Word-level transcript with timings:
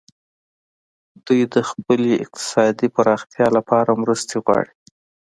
دوی 1.25 1.41
د 1.53 1.55
خپلې 1.69 2.11
اقتصادي 2.23 2.87
پراختیا 2.95 3.47
لپاره 3.57 3.99
مرستې 4.01 4.35
غواړي 4.45 4.73